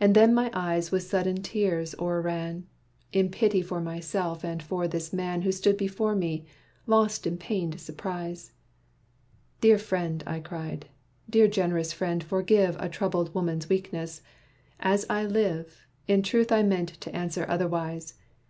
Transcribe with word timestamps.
And 0.00 0.14
then 0.14 0.32
my 0.32 0.48
eyes 0.54 0.90
with 0.90 1.02
sudden 1.02 1.42
tears 1.42 1.94
o'erran, 2.00 2.64
In 3.12 3.28
pity 3.28 3.60
for 3.60 3.82
myself 3.82 4.44
and 4.44 4.62
for 4.62 4.88
this 4.88 5.12
man 5.12 5.42
Who 5.42 5.52
stood 5.52 5.76
before 5.76 6.14
me, 6.14 6.46
lost 6.86 7.26
in 7.26 7.36
pained 7.36 7.78
surprise. 7.78 8.52
"Dear 9.60 9.76
friend," 9.76 10.24
I 10.26 10.40
cried, 10.40 10.86
"Dear 11.28 11.48
generous 11.48 11.92
friend 11.92 12.24
forgive 12.24 12.76
A 12.80 12.88
troubled 12.88 13.34
woman's 13.34 13.68
weakness! 13.68 14.22
As 14.80 15.04
I 15.10 15.26
live, 15.26 15.86
In 16.08 16.22
truth 16.22 16.50
I 16.50 16.62
meant 16.62 16.88
to 17.02 17.14
answer 17.14 17.44
otherwise. 17.46 18.14